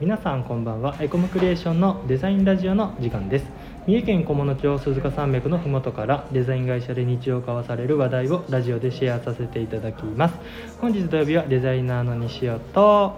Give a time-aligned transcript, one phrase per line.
[0.00, 3.44] 皆さんこんばんはエコムクリエーションのデザインラジオの時間です
[3.86, 10.34] 三重県菰野町鈴鹿山脈の麓からデザイン会社で日常交わされる話題をラジオでシェアさせていただきます
[10.80, 13.14] 本日土曜日はデザイナーの西尾と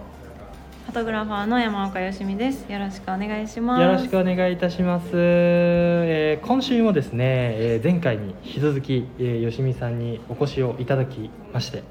[0.87, 2.69] フォトグラファーの山岡よしみです。
[2.69, 3.81] よろしくお願いします。
[3.81, 11.83] よろしくお願いいたします、えー今週もですね、えー前回に引き続き、えー、吉見さんにお越しをいただきまして、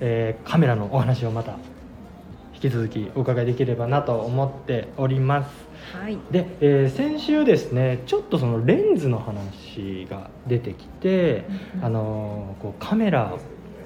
[0.00, 1.58] えーカメラのお話をまた
[2.62, 5.50] 引き続きお伺いできればなと思っております。
[5.96, 6.18] はい。
[6.30, 11.46] で、えー先週ですねちょっとそのレンズの話が出てきて、
[11.82, 13.34] あのーこうカメラ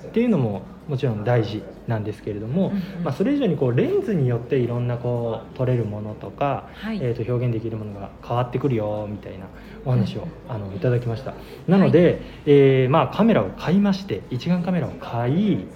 [0.08, 6.98] っていうのももちろん大事なんですけれども、まあ、それ以上にこうレンズによっていろんなこう撮れるものとか、はい。
[7.00, 9.46] えー、と表現できるものが変わってくるよみたいな
[9.84, 11.34] お話を、うんあのいただきました。
[11.68, 15.66] なので、えーまあ、カメラを買いまして一眼カメラを買い、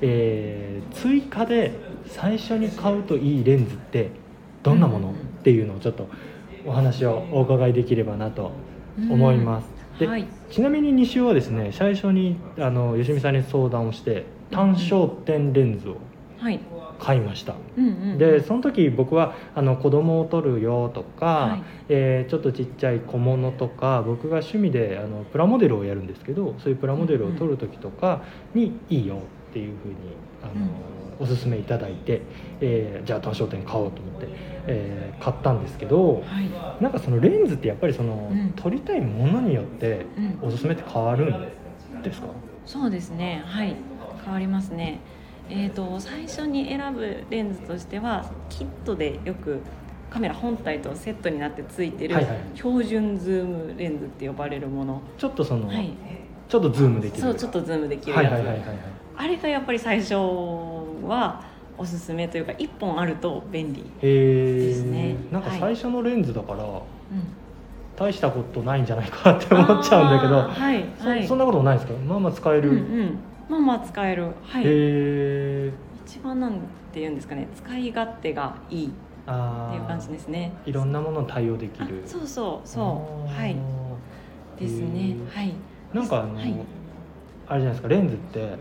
[0.00, 1.72] えー追加で
[2.06, 4.10] 最初に買うといいレンズって
[4.62, 6.08] どんなもの、っていうのをちょっと
[6.66, 8.52] お話をお伺いできればなと
[9.10, 10.26] 思います、ではい。
[10.50, 15.96] ちなみに西尾はですね最初にあの吉見さんに相談をして単焦点レンズを
[16.38, 16.60] はい。
[16.98, 18.18] 買いました、うんうん。
[18.18, 28.22] でその時僕はあの子供を撮るよとか、はいえーちょっとちっちゃい小物とか僕が趣味であのプラモデルをやるんですけどそういうプラモデルを撮る時とか
[28.54, 29.18] にいいよっ
[29.52, 29.94] ていうふうに
[30.42, 30.66] あの、
[31.20, 32.22] おすすめいただいて、
[32.60, 34.28] えーじゃあ単焦点買おうと思って、
[34.66, 36.82] えー買ったんですけどはい。
[36.82, 40.06] なんかそのレンズってやっぱりその、うん撮りたいものによって
[40.42, 42.26] うんおすすめって変わるんですか、
[42.66, 43.42] そうですね。
[43.46, 43.76] はい。
[44.24, 45.00] 変わりますね。
[45.48, 49.60] えっ、と最初に選ぶレンズとしてはキットでよく
[50.10, 55.02] カメラ本体とセットになってついてるはいはい標準ズームレンズって呼ばれるもの。
[55.18, 55.90] ちょっとその、はい。
[56.48, 58.32] ちょっとズームできるそうちょっとズームできるはいやつ。
[58.34, 58.76] はいはいはいはい
[59.16, 61.42] あれがやっぱり最初は
[61.78, 63.84] おすすめというか一本あると便利。
[64.00, 65.16] ですね。
[65.30, 66.82] なんかはい最初のレンズだから、うん。
[67.94, 71.22] 大したことないんじゃないかって思っちゃうんだけど、はいはい。
[71.22, 71.92] そそんなこともないですか？
[71.98, 73.18] まあまあ使える、うんうん。
[73.48, 74.24] まあまあ使える。
[74.42, 74.62] はい。
[76.06, 76.52] 一番なん
[76.92, 77.48] て言うんですかね。
[77.54, 78.90] 使い勝手がいいっ
[79.26, 80.52] あていう感じですね。
[80.64, 83.28] いろんなものに対応できあるそうそうそう。
[83.28, 83.56] はい。
[84.58, 85.16] ですね。
[85.34, 85.52] へはい。
[85.92, 86.54] なんかあの、はい。
[87.46, 88.56] あれじゃないですかレンズって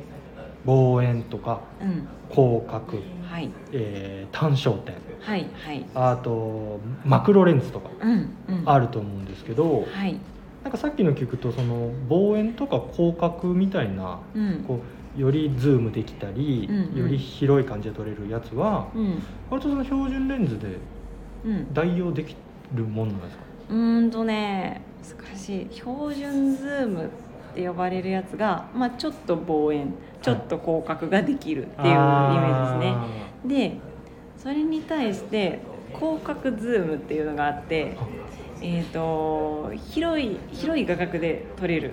[0.66, 2.07] 望遠とかうん。
[2.29, 2.99] 広角、
[3.29, 3.49] はい。
[3.73, 4.95] えー単焦点。
[5.19, 5.85] はいはい。
[5.94, 8.11] あとマクロレンズとかうん
[8.47, 8.63] うん。
[8.66, 10.16] あると思うんですけど、はい。
[10.63, 14.63] なんかさっきの聞くとその望遠とか広角みたいなうん。
[14.67, 14.79] こ
[15.17, 16.99] うよりズームできたり、うんうん。
[17.01, 19.22] より広い感じで撮れるやつはうん。
[19.49, 20.78] 割とその標準レンズで
[21.45, 21.73] うん。
[21.73, 22.35] 代用でき
[22.73, 23.43] るものなんですか？
[23.72, 24.81] うーんとね
[25.28, 25.67] 難しい。
[25.72, 27.09] 標準ズーム
[27.51, 32.89] って呼ばれるやつが、まあ、ちょっと望遠ちょっと広角ができるっていうイメージで
[33.45, 33.69] すね。
[33.69, 33.78] で
[34.38, 35.59] それに対して
[35.94, 37.97] 広角ズームっていうのがあって、
[38.61, 41.91] えー、と広い広い画角で撮れる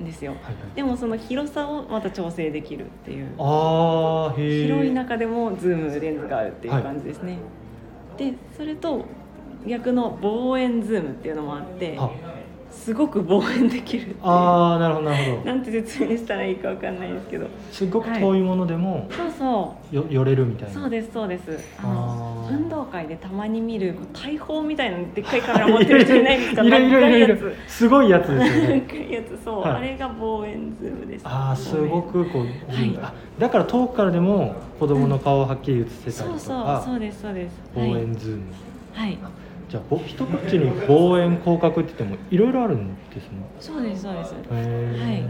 [0.00, 0.32] んですよ。
[0.32, 0.54] はいはい。
[0.74, 3.28] でもその広さをまた調整できるっていう。
[3.38, 7.38] あ広い中でもズームレンズがあるっていう感じですね、
[8.16, 9.04] でそれと
[9.66, 12.10] 逆の望遠ズームっていうのもあってあ
[12.76, 15.44] すごく望遠できるあーなるほどなるほど。
[15.44, 17.46] なんて説明したらいいかわかんないですけど。
[17.72, 19.96] すごく遠いものでもそうそう。
[19.96, 20.74] よ寄れるみたいな。
[20.74, 21.58] そうですそうです。
[21.78, 26.62] あの運動会でたまに見る大砲みたいなでっかいカメラ持ってる人いないですか。
[26.64, 27.54] いるいるいる。
[27.66, 28.84] すごいやつですよね。
[29.10, 29.72] いやつそう、はい。
[29.72, 31.22] あれが望遠ズームです。
[31.26, 33.48] ああすごくこう、はいあだ。
[33.50, 37.60] から遠くからでも子供の顔をはっきり映せたりとそうそうか、そうですそうです。
[37.74, 38.42] 望遠ズーム、
[38.92, 39.18] はい、はい、
[39.68, 43.50] じゃあぼ一口に望遠広角って言ってもいろいろあるんですね。
[43.58, 44.34] そうですそうです。
[44.34, 44.40] は
[45.12, 45.28] い。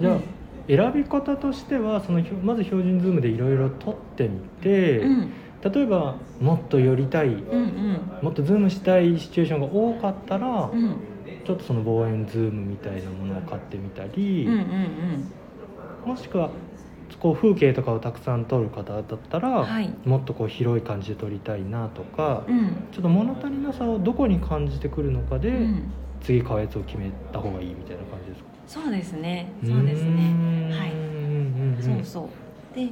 [0.00, 0.22] じゃあ
[0.68, 5.32] 選び方としてはそのまず標準ズームでいろいろ撮ってみて、うん。
[5.60, 8.18] 例えばもっと寄りたいうんうん。
[8.20, 10.96] もっとズームしたいシチュエーションが多かったら、うん。
[11.44, 15.32] ちょっとその望遠ズームみたいなものを買ってみたり、うんうんうん。
[16.04, 16.52] もしくは
[17.26, 19.92] こう風景とかをたくさん撮る方だったら、はい。
[20.04, 22.68] もっとこう広い感じで撮りたいなとか、うん。
[22.92, 25.82] ちょっと物足りなさをどこに感じてくるのかで、うん。
[26.20, 28.48] 次買うやつを決めた方がいいみたいな感じですか？
[28.68, 29.48] そうですね。
[29.64, 30.70] そうですね。
[30.70, 30.90] はい。
[30.90, 32.30] いそうそ
[32.72, 32.76] う。
[32.76, 32.90] で、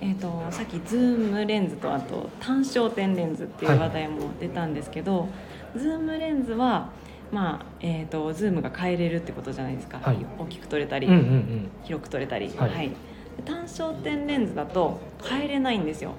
[0.00, 5.28] えー、とさっきズームレンズとあと単焦点レンズっていう話題も出たんですけど、
[5.76, 6.92] ズームレンズは
[7.30, 10.16] まあえー、とズームが変えれるってことじゃないですか、はい。
[10.38, 11.70] 大きく撮れたり、うんうんうん。
[11.84, 12.88] 広く撮れたり、はい。
[12.88, 12.96] で
[13.44, 16.12] 単焦点レンズだと変えれないんですよ。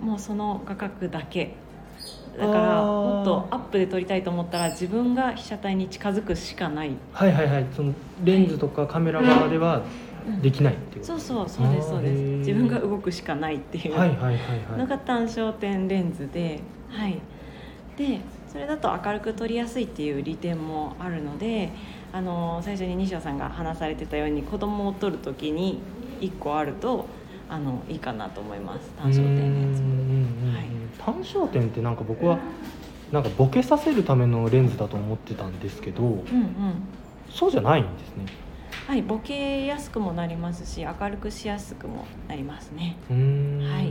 [0.00, 1.54] もうその画角だけ。
[2.38, 7.66] だからもっとアップで撮りたいと思ったら自分が被写体に近づくしかない、はいはいはい。
[7.76, 7.92] その
[8.24, 9.82] レンズとかカメラ側では
[10.40, 12.20] できないっていうそうそうそうですそうです。
[12.38, 13.94] 自分が動くしかないっていう。
[14.76, 17.20] のが単焦点レンズで、はい、
[17.96, 21.70] でそれだと明るく撮りやすいっていう利点もあるので
[22.12, 25.80] あの最初に西尾さんが話されてたように子供を撮る時に
[26.22, 27.06] 1個あると
[27.48, 28.90] あのいいかなと思います。
[28.96, 30.02] 単焦点レンズうんうんう
[30.46, 30.66] んうんはい。
[30.98, 32.38] 単焦点ってなんか僕は
[33.10, 36.22] なんかボケさせるためのレンズだと思ってたんですけどうんうん。
[37.30, 38.24] そうじゃないんですね。
[38.86, 42.96] はいボケやすくもなりますし明るくしやすくもなりますね。
[43.10, 43.90] うーん、はい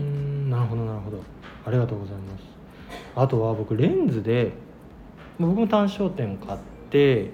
[0.50, 1.24] なるほどなるほど。
[1.66, 2.44] ありがとうございます。
[3.16, 4.52] あとは僕レンズで
[5.40, 7.32] 僕も単焦点を買ってうん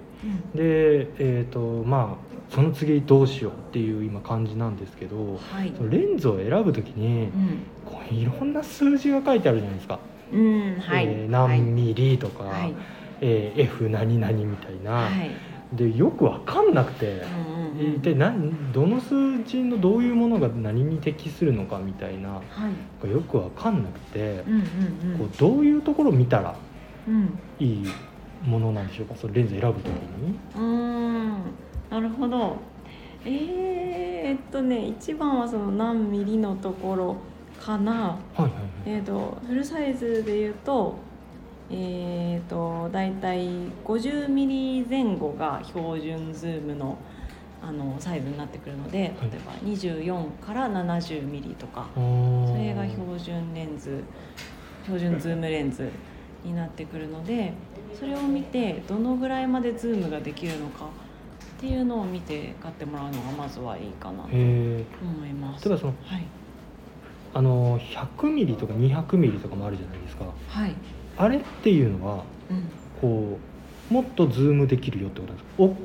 [0.56, 5.74] でえっ、とまあその次どうしようっていう今感じなんですけどはい。
[5.90, 7.60] レンズを選ぶ時にうん。
[7.86, 10.00] こういろんな数字が書いてあるじゃないですか、
[10.32, 12.74] うんはい、えー何ミリとか、はい。
[13.22, 15.32] えー F 何々みたいな、はい。
[15.76, 17.96] でよく分かんなくて、うんうんうん。
[17.96, 22.42] 一体何どの数字のどういうものが何に適するのかみたいなは
[23.06, 23.10] い。
[23.10, 24.54] よく分かんなくてう、ん
[25.12, 26.56] うんこうどういうところを見たら
[27.08, 27.40] うんうん。
[27.60, 27.86] いい
[28.46, 29.16] ものなんでしょうか？
[29.16, 30.40] そのレンズ選ぶ時に。
[30.56, 31.42] うーん。
[31.90, 32.58] なるほど。
[33.26, 33.32] えー、
[34.30, 37.18] えっとね一番はその何ミリのところ
[37.60, 37.92] かな。
[37.94, 38.62] はいはいはい。
[38.86, 40.96] えっ、とフルサイズで言うと
[41.70, 43.48] えっ、と大体
[43.84, 46.98] 50ミリ前後が標準ズームの
[47.62, 49.12] あのサイズになってくるので例え
[49.46, 51.88] ば24から70ミリとか。
[51.96, 52.00] そ
[52.56, 54.04] れが標準レンズ
[54.84, 55.90] 標準ズームレンズ
[56.44, 57.54] になってくるので
[58.00, 65.68] それを見てどのぐらいまでズームができるのかっていうのを見て買ってもらうのがまずはいいかなとへ思います。
[65.68, 66.24] 例えばそのはい、
[67.34, 70.26] あの100ミリとか200ミリとかもあるじゃないですか。
[70.50, 70.76] はい。
[71.18, 72.64] あれっていうのはうん、
[73.02, 73.40] こ
[73.90, 75.64] うもっとズームできるよってことなんですか？
[75.64, 75.76] お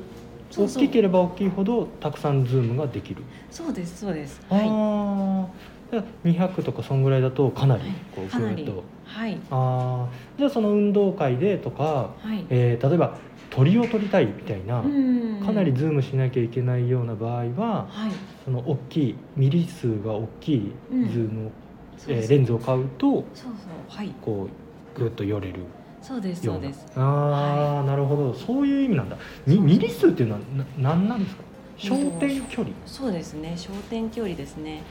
[0.65, 4.39] 大きければ大きいほどたくさんズームができる、そうですそうです。
[4.49, 4.67] あはい。
[4.69, 5.47] あ
[5.91, 7.83] じゃあ200とかそんぐらいだとかなり
[8.15, 8.83] こうぐーっと
[9.13, 9.37] はい。
[9.51, 12.45] ああじゃあその運動会でとか、はい。
[12.49, 13.19] えー例えば
[13.49, 15.45] 鳥を撮りたいみたいな、うん。
[15.45, 18.11] かなりズームしなきゃいけないような場合ははい。
[18.43, 20.75] その大きいミリ数が大きい
[21.11, 21.27] ズうん。
[21.27, 21.51] ームを、
[21.97, 22.33] そうです。
[22.33, 23.73] えーレンズを買うとそうそう。
[23.87, 24.09] はい。
[24.21, 25.67] こうぐっと寄れる
[26.01, 26.99] そうですようなそうです。
[26.99, 28.33] ああ、なるほど。
[28.33, 29.17] そういう意味なんだ。
[29.45, 30.65] みミリ数っていうのはな
[30.95, 31.43] 何なんですか？
[31.77, 32.75] 焦点距離。
[32.85, 33.53] そうですね。
[33.57, 34.83] 焦点距離ですね。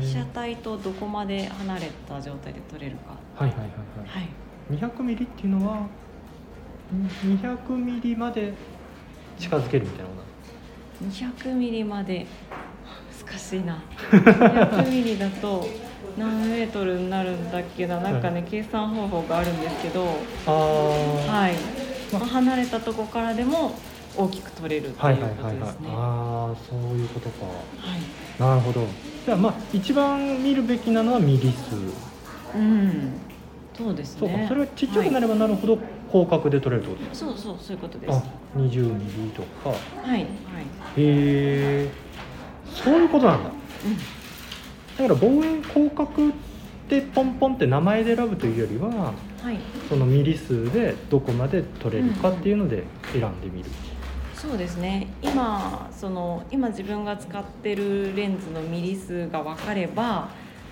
[0.00, 3.16] 被写体とどこまで離れた状態で撮れるか。
[3.36, 3.72] はいはいはいは
[4.04, 4.08] い。
[4.08, 4.28] はい。
[4.70, 5.86] 200ミリっていうのは
[7.24, 8.52] 200ミリまで
[9.38, 12.26] 近づけるみたいなことなんです200ミリまで
[13.26, 13.82] 難しいな。
[14.10, 15.66] 200ミリだと
[16.16, 18.00] 何メートルになるんだっけな。
[18.00, 20.04] なんかね計算方法があるんですけど。
[20.46, 23.74] はい、ままあ離れたとこからでも
[24.24, 27.46] 大きく撮れるってはいいうはいはいはいことですねああそういうことか。
[27.46, 27.52] は
[27.96, 28.00] い。
[28.40, 28.86] なるほど。
[29.24, 31.76] じゃあまあ一番見るべきなのはミリ数
[32.54, 33.12] うん。
[33.76, 34.36] そうですそうか。
[34.36, 35.78] ねそれはちっちゃくなはいればなるほど
[36.10, 38.10] 広角で撮れるってことですそうそうそういうことです。
[38.10, 38.22] あは
[38.56, 39.70] 20ミリとか。
[39.70, 39.72] い
[40.10, 40.26] はい、へ
[40.96, 41.90] え
[42.74, 43.50] そういうことなんだ。
[44.98, 46.32] だから望遠広角っ
[46.88, 49.12] てポンポンって名前で選ぶというよりはうん、は
[49.52, 49.58] い。
[49.88, 53.70] そのミリ数でどこまで取れるかっていうので選んでみる、
[54.40, 55.08] そうですね。
[55.20, 60.30] 今その今自分が使ってるレンズのミリ数が分かれば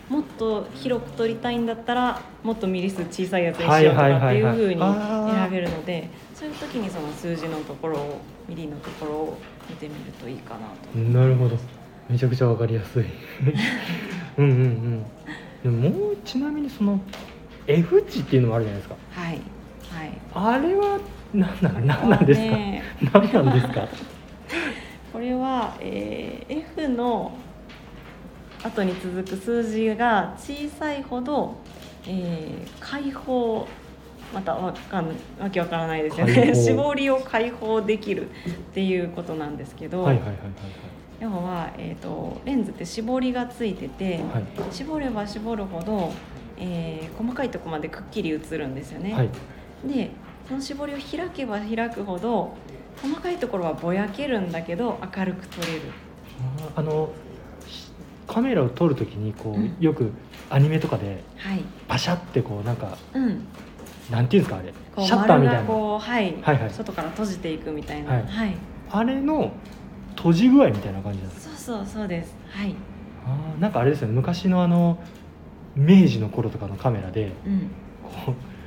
[0.09, 9.39] もっと広く撮りたいんだったらもっとミリ数小さいやつにしようとかっていうふうに選べるのでそういう時にその数字のところをミリのところを
[9.69, 10.99] 見てみるといいかなと。
[10.99, 11.59] なるほど。
[12.09, 13.05] めちゃくちゃわかりやすい。
[14.39, 15.05] うんうん
[15.65, 15.81] うん。
[15.81, 16.99] でももうちなみにその
[17.67, 18.97] F 値っていうのもあるじゃないですか。
[19.11, 19.58] はいはい
[20.35, 20.99] あれは
[21.35, 21.81] 何なの？
[21.81, 22.83] 何なんですか、ね。
[23.13, 23.89] 何なんですか？
[25.13, 27.33] これは、えー F の
[28.65, 31.55] 後に続く数字が小さいほど、
[32.07, 33.67] えー解放
[34.35, 35.07] またわかん
[35.41, 36.53] わけわからないですよね。
[36.55, 38.33] 絞りを解放できるっ
[38.75, 40.37] ていうことなんですけど、はいはいはい
[41.21, 44.45] 要は、えー、とレンズって絞りがついてて、はいはい。
[44.71, 46.13] 絞れば絞るほど、
[46.59, 49.13] えー細かいとこまでくっきり映るんですよね。
[49.15, 49.29] はい
[49.87, 50.11] で
[50.49, 52.55] その絞りを開けば開くほど
[53.03, 55.83] 細かいところはぼやけるんだけど明るく撮れる。
[56.75, 57.11] あの
[57.67, 57.91] し
[58.27, 59.77] カメラを撮るときにこう、うん。
[59.81, 60.11] よく
[60.51, 61.61] アニメとかではい。
[61.87, 63.47] パシャってこうなんかうん。
[64.11, 64.73] なんていうんですかあれ。
[65.05, 65.63] シャッターみたいな。
[65.65, 66.35] こう、はい。
[66.43, 66.71] はいはい。
[66.71, 68.13] 外から閉じていくみたいな。
[68.15, 68.23] はい。
[68.27, 68.55] はい、
[68.91, 69.53] あれの
[70.17, 72.35] 閉じ具合みたいな感じなんですそうそうそうです。
[72.51, 72.75] はい。
[73.27, 74.15] あーなんかあれですよね。
[74.15, 74.99] 昔のあの
[75.77, 77.71] 明治の頃とかのカメラでうん。
[78.03, 78.58] こう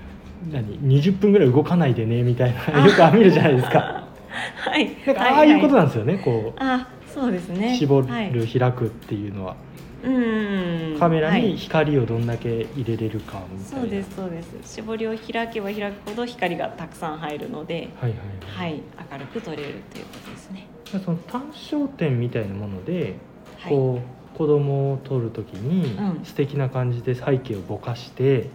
[0.50, 4.08] 何？20分ぐらい動かないでねみたいなよく見るじゃないですか。
[4.56, 4.92] はい。
[5.06, 6.60] なんかああいうことなんですよね、こう。
[6.60, 7.76] あそうですね。
[7.76, 8.32] 絞る、はい。
[8.32, 9.56] 開くっていうのは。
[10.04, 10.98] うん。
[10.98, 11.58] カメラにはい。
[11.58, 14.76] 光をどんだけ入れれるかみたいな、そうですそうです。
[14.76, 18.82] 絞りを開けば開くほど光がたくさん入るのではいはいはい。
[19.12, 20.68] 明るく撮れるということですね。
[20.86, 23.16] その単焦点みたいなもので、
[23.60, 23.72] はい。
[23.72, 24.00] こ
[24.36, 26.26] う子供を撮るときに、うん。
[26.26, 28.50] 素敵な感じで背景をぼかして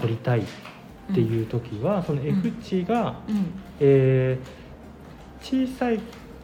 [0.00, 0.40] 撮りたい。
[0.40, 0.42] っ
[1.14, 3.46] ていう時は、その F 値が、うん。
[3.80, 4.68] えー
[5.40, 6.00] 小さい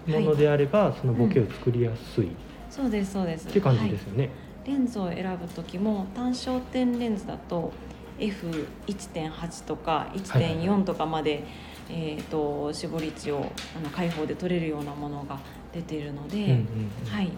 [0.06, 2.28] ものであれば、そのボケを作りやすい。
[2.28, 2.30] っ
[2.70, 3.46] そうですそうです。
[3.46, 4.30] ていう感じではいすよね。
[4.66, 7.72] レンズを選ぶ時も単焦点レンズだと
[8.18, 10.54] F1.8 とかはいはいはい。
[10.64, 11.44] 1.4とかまで、
[11.90, 15.38] えー、と絞り値をあの開放で取れるようなものが
[15.72, 16.60] 出ているので、うんうんうん。
[17.10, 17.30] はい、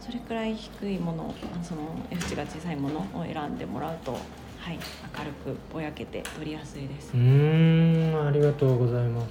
[0.00, 4.16] それくらい低いものあその F 値が小さいものを選んでもらうと、
[4.60, 4.78] はい、
[5.18, 7.12] 明るくぼやけて撮りやすいです。
[7.14, 7.16] う。
[7.16, 8.26] ーん。
[8.28, 9.28] ありがとうございます。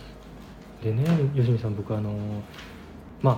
[0.83, 1.03] でね
[1.35, 2.13] 吉見さん僕あの
[3.21, 3.37] まあ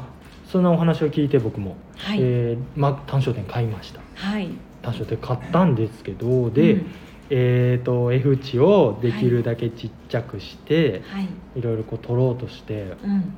[0.49, 4.01] そんなお話を聞いて僕も、はい、えーまあ、単焦点買いました。
[4.15, 4.49] はい、
[4.81, 6.91] 単焦点買ったんですけどで、うん。
[7.33, 13.33] えー、と F 値をできるだけちっちゃくして、はい、い、ろいろこう取ろうとしてうん、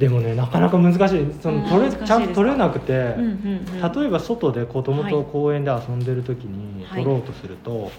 [0.00, 1.00] でもねなかなか難しい。
[1.40, 2.04] そのうん取れ難しいですか？
[2.06, 5.12] ちゃんと取れなくて、うん、うん、うん、例えば外で子供はい。
[5.12, 7.04] と公園で遊んでる時にはい。
[7.04, 7.92] 撮ろうとすると、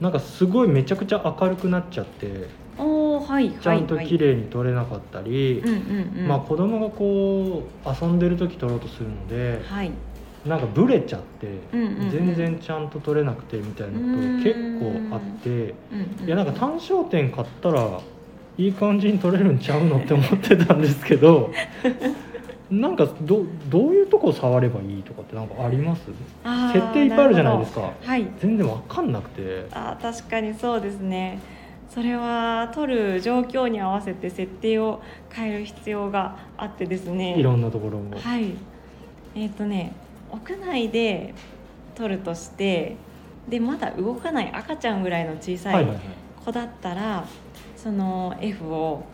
[0.00, 9.90] なんかすごいめちゃくちゃ明るくなっちゃってはい、ちゃんとはい綺麗に撮れなかったり、はい、うん、うん、うん、まあ子供がこう遊んでる時撮ろうとするのではい、
[10.44, 12.10] なんかブレちゃって、うんうんうん。
[12.10, 18.00] 全然ちゃんと撮れなくてみたいなことが結構あって、うん、うん、いやなんか単焦点買ったら
[18.56, 21.50] いい感じに撮れるんちゃうのって思ってたんですけど
[22.70, 26.02] なんかどどういうとこ触ればいいとかってなんかあります？
[26.72, 27.92] 設定いっぱいあるじゃないですか。
[28.02, 28.26] はい。
[28.38, 29.66] 全然わかんなくて。
[29.72, 31.38] あー確かにそうですね。
[31.90, 37.38] それは撮る状況に合わせて設定を変える必要があってですね。
[37.38, 38.54] いろんなところを、はい。
[39.36, 39.92] えっ、とね
[40.32, 41.34] 屋内で
[41.94, 42.96] 撮るとして
[43.48, 46.04] でまだ動かない赤ちゃんぐらいの小さいはいはいはい。
[46.44, 47.24] 子だったら、
[47.84, 49.04] その F を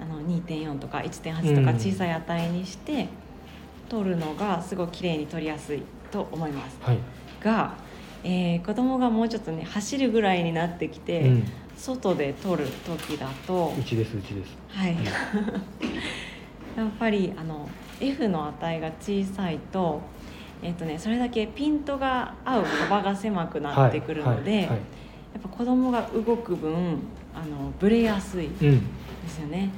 [0.00, 1.76] あの2.4とか1.8とかうん。
[1.78, 3.06] 小さい値にして
[3.88, 6.76] 撮るのがすごい綺麗に撮りやすいと思います。
[6.82, 6.98] はい、
[7.40, 7.74] が、
[8.24, 11.44] えー子供がもうちょっとね走るぐらいになってきて、うん、
[11.76, 14.56] 外で撮る時だとうちですうちです。
[14.70, 14.96] はい。
[16.76, 17.68] やっぱりあの
[18.00, 20.00] F の値が小さいと,、
[20.64, 24.78] えっとね、それだけピントが合う幅が狭くなってくるので、はいはいはい。
[24.78, 24.78] や
[25.38, 26.98] っぱ子供が動く分
[27.36, 28.80] あのブレやすいうん。
[29.22, 29.70] ですよね。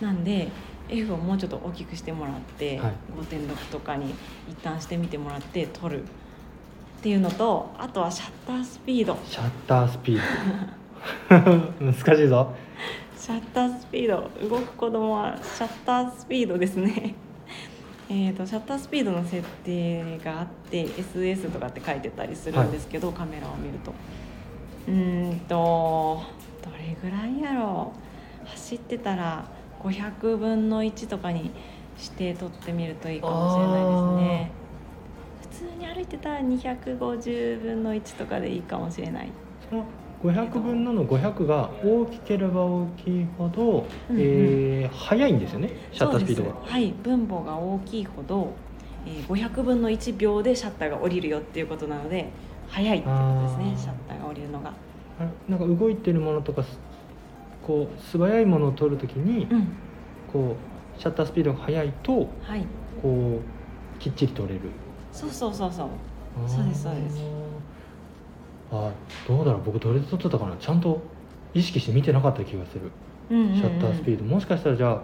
[0.00, 0.48] なんで
[0.88, 2.92] F をもうちょっと大きくしてもらって、はい。
[3.30, 4.14] 5.6とかに
[4.48, 6.02] 一旦してみてもらって撮る。
[6.02, 6.06] っ
[7.02, 9.18] ていうのとあとはシャッタースピード。
[9.26, 10.20] シャッタースピー
[11.80, 11.84] ド。
[11.84, 12.54] 難しいぞ。
[13.18, 14.30] シャッタースピード。
[14.48, 17.14] 動く子供はシャッタースピードですね。
[18.08, 23.92] えーとシャッタースピードの設定があって SS とかって書いてたりするんですけど、カメラを見ると。
[24.86, 26.22] うーんと
[28.72, 29.44] 走ってたら
[29.82, 31.50] 500分の1とかに
[31.98, 34.50] して撮ってみるといいかもしれないですね。
[35.42, 39.30] 普通に歩いてたら250分の1とかでいいかもしれない。
[39.68, 39.84] その
[40.22, 44.20] 500分のの500が大きければ大きいほど、うんうん。
[44.22, 46.56] えー速いんですよねシャッタースピードが。
[46.62, 48.52] はい分母が大きいほど、
[49.06, 52.30] えー、500分の1秒でシャッターが降りるよっていうことなので
[52.68, 54.72] 速いってことですねシャッターが降りるのが。
[55.48, 56.78] なんか動いてるものとかす
[57.66, 59.68] こう素早いものを撮るときに、うん。
[60.32, 60.56] こ
[60.98, 62.66] うシャッタースピードが速いとはい。
[63.00, 64.60] こうきっちり撮れる。
[65.12, 65.88] そうそうそうそう。
[66.48, 67.20] そうですそうです。
[68.70, 68.90] あ
[69.28, 70.56] どうだろう僕どれで撮ってたかな。
[70.56, 71.00] ちゃんと
[71.54, 72.90] 意識して見てなかった気がする。
[73.30, 73.56] うんうんうん。
[73.56, 75.02] シャッタースピード、もしかしたらじゃあ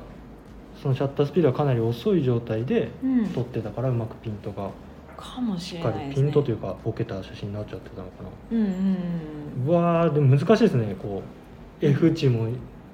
[0.83, 3.29] そのシャッタースピードがかなり遅い状態でうん。
[3.29, 4.71] 撮ってたからうまくピントが
[5.17, 6.11] かもししっかれないね。
[6.11, 8.29] りピントというかボケた写真になっちゃってたのかな。
[8.53, 8.97] うんうん
[9.65, 9.69] うん。
[9.69, 10.97] うわーでも難しいですね。
[11.01, 11.48] こう
[11.81, 12.49] F 値も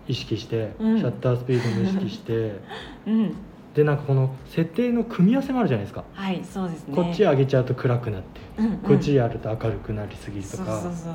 [0.06, 0.98] 意識して、うん。
[0.98, 2.60] シャッタースピードも意識して。
[3.06, 3.14] うん。
[3.14, 3.34] うん
[3.74, 6.94] でなんかこの設定の組み合わせもあるじゃないですか、はいそうですね。
[6.94, 8.78] こっち上げちゃうと暗くなって、うんうん。
[8.78, 10.78] こっちやると明るくなりすぎるとか。
[10.78, 11.14] そうそうそう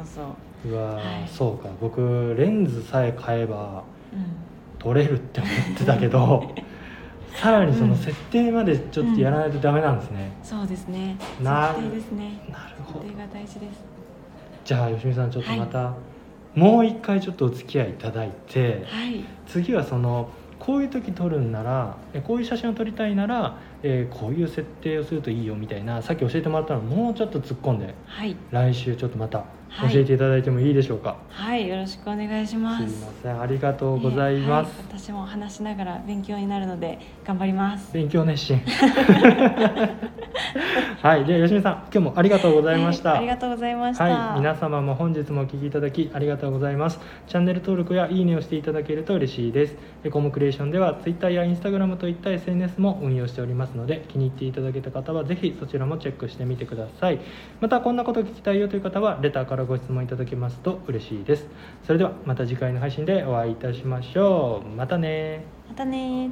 [0.65, 0.73] そう。
[0.73, 1.05] うわー、はい。
[1.29, 1.69] そうか。
[1.79, 4.25] 僕レンズさえ買えばうん。
[4.79, 6.53] 撮れるって思ってたけど
[7.35, 11.15] さらにその設定までちょっとやらないとダメなんですね、そうですね。
[11.41, 12.41] な設定ですね。
[12.49, 13.05] なるほど。
[13.05, 13.83] 設定が大事です。
[14.65, 15.93] じゃあ吉見さんちょっとまた、
[16.55, 19.23] もう一回ちょっとお付き合いいただいて、はい。
[19.47, 20.29] 次はその
[20.59, 28.35] こういう時撮るんならえこういう写真を撮りたいなら、えーこういう設定をするといいよみたいなさっき教えてもらったのをもうちょっと突っ込んではい。
[28.51, 29.47] 来週ちょっとまたはい
[29.81, 32.89] 教えていただいてもいいでしょうか、はいよろしくお願いします。
[32.89, 33.41] すいません。
[33.41, 37.93] ありがとうございます、えーはい私も話しながら勉強になるので頑張ります。
[37.93, 38.61] 勉強熱心。
[41.01, 46.99] はいでは吉見さん今日もありがとうございました、はいありがとうございました、はい、皆様も本日もお聞きいただきありがとうございます。
[47.27, 49.75] チャンネル登録やいいねをしていただけると嬉しいです。
[50.03, 57.19] エコムクリエーションでは Twitter や Instagram といった SNS も運用しておりますので、気に入っていただけた方はぜひそちらもチェックしてみてください。
[57.61, 61.45] またこんなこと聞きたいよという方はレターからご質問いただけますと嬉しいです。
[61.85, 64.69] それではまた次回の配信でお会いいたしましょう。
[64.69, 66.29] またねまたね